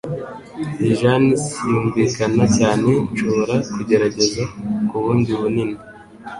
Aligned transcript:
Iyi 0.79 0.93
jeans 0.99 1.41
yunvikana 1.69 2.45
cyane 2.57 2.91
Nshobora 3.11 3.55
kugerageza 3.73 4.43
ku 4.87 4.95
bundi 5.03 5.31
bunini? 5.39 5.77